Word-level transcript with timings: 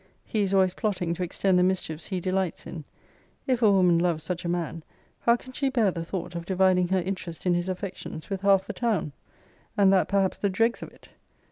He 0.25 0.41
is 0.41 0.51
always 0.51 0.73
plotting 0.73 1.13
to 1.13 1.21
extend 1.21 1.59
the 1.59 1.63
mischiefs 1.63 2.07
he 2.07 2.19
delights 2.19 2.65
in. 2.65 2.85
If 3.45 3.61
a 3.61 3.71
woman 3.71 3.99
loves 3.99 4.23
such 4.23 4.43
a 4.43 4.49
man, 4.49 4.83
how 5.19 5.35
can 5.35 5.53
she 5.53 5.69
bear 5.69 5.91
the 5.91 6.03
thought 6.03 6.33
of 6.33 6.47
dividing 6.47 6.87
her 6.87 6.97
interest 7.01 7.45
in 7.45 7.53
his 7.53 7.69
affections 7.69 8.27
with 8.27 8.41
half 8.41 8.65
the 8.65 8.73
town, 8.73 9.11
and 9.77 9.93
that 9.93 10.07
perhaps 10.07 10.39
the 10.39 10.49
dregs 10.49 10.81
of 10.81 10.91
it? 10.91 11.09